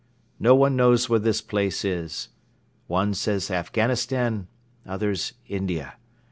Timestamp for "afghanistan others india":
3.51-5.97